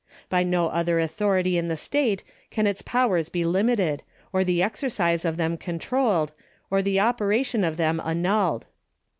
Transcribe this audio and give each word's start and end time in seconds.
By 0.29 0.41
no 0.41 0.69
other 0.69 0.99
authority 0.99 1.59
in 1.59 1.67
the 1.67 1.77
state 1.77 2.23
can 2.49 2.65
its 2.65 2.81
powers 2.81 3.29
be 3.29 3.45
limited, 3.45 4.01
or 4.33 4.43
the 4.43 4.63
exercise 4.63 5.23
of 5.25 5.37
them 5.37 5.57
controlled, 5.57 6.31
or 6.71 6.81
the 6.81 6.99
operation 6.99 7.63
of 7.63 7.77
them 7.77 8.01
an 8.03 8.23
nulled. 8.23 8.63